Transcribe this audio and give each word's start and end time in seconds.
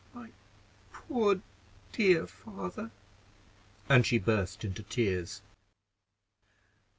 My 0.15 0.29
poor 0.91 1.43
dear 1.91 2.25
father!" 2.25 2.89
and 3.87 4.03
she 4.03 4.17
burst 4.17 4.65
into 4.65 4.81
tears. 4.81 5.43